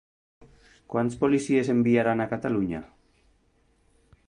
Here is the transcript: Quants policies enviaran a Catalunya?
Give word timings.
Quants 0.93 1.17
policies 1.25 1.69
enviaran 1.75 2.25
a 2.25 2.29
Catalunya? 2.33 2.83